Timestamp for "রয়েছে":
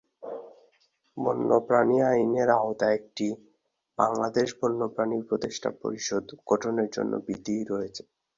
7.65-8.01